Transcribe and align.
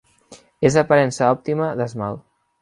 És 0.69 0.77
aparença 0.81 1.27
òptica 1.35 1.69
d'esmalt. 1.83 2.25